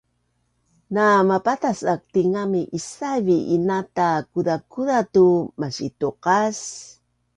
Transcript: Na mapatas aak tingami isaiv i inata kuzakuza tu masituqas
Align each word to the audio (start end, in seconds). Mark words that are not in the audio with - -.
Na 0.93 1.05
mapatas 1.29 1.79
aak 1.93 2.01
tingami 2.13 2.61
isaiv 2.79 3.25
i 3.37 3.37
inata 3.55 4.07
kuzakuza 4.31 4.97
tu 5.13 5.25
masituqas 5.59 6.57